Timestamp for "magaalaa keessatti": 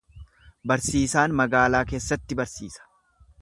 1.41-2.39